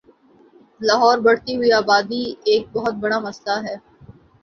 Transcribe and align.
لاہور 0.81 1.17
بڑھتی 1.25 1.55
ہوئی 1.57 1.71
آبادی 1.73 2.23
ایک 2.45 2.63
بہت 2.73 2.93
بڑا 3.01 3.19
مسلہ 3.19 3.55
ہے 3.65 3.75